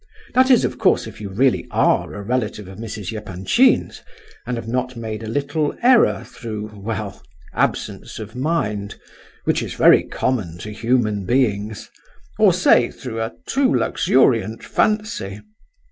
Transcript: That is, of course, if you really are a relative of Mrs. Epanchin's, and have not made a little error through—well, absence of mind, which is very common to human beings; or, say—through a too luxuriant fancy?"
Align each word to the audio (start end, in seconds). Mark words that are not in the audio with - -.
That 0.33 0.49
is, 0.49 0.65
of 0.65 0.79
course, 0.79 1.05
if 1.05 1.21
you 1.21 1.29
really 1.29 1.67
are 1.69 2.15
a 2.15 2.23
relative 2.23 2.67
of 2.67 2.79
Mrs. 2.79 3.15
Epanchin's, 3.15 4.01
and 4.47 4.57
have 4.57 4.67
not 4.67 4.95
made 4.95 5.21
a 5.21 5.27
little 5.29 5.75
error 5.83 6.23
through—well, 6.25 7.21
absence 7.53 8.17
of 8.17 8.35
mind, 8.35 8.99
which 9.43 9.61
is 9.61 9.75
very 9.75 10.01
common 10.01 10.57
to 10.57 10.71
human 10.71 11.27
beings; 11.27 11.91
or, 12.39 12.51
say—through 12.51 13.21
a 13.21 13.33
too 13.45 13.71
luxuriant 13.71 14.63
fancy?" 14.63 15.39